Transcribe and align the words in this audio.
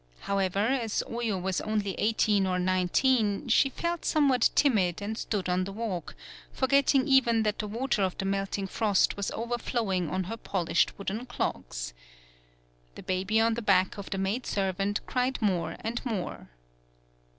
However, 0.21 0.65
as 0.67 1.03
Oyo 1.07 1.39
was 1.39 1.61
only 1.61 1.93
eighteen 1.99 2.47
or 2.47 2.57
nineteen, 2.57 3.47
she 3.49 3.69
felt 3.69 4.03
somewhat 4.03 4.49
timid 4.55 4.99
and 4.99 5.15
stood 5.15 5.47
on 5.47 5.63
the 5.63 5.71
walk, 5.71 6.15
forgetting 6.51 7.07
even 7.07 7.43
that 7.43 7.59
the 7.59 7.67
water 7.67 8.01
of 8.01 8.17
the 8.17 8.25
melting 8.25 8.65
frost 8.65 9.15
was 9.15 9.29
overflowing 9.29 10.09
on 10.09 10.23
her 10.23 10.37
polished 10.37 10.97
wooden 10.97 11.27
clogs. 11.27 11.93
The 12.95 13.03
baby 13.03 13.39
on 13.39 13.53
the 13.53 13.61
back 13.61 13.99
of 13.99 14.09
the 14.09 14.17
maidservant 14.17 15.05
cried 15.05 15.39
more 15.39 15.75
and 15.81 16.03
more. 16.03 16.49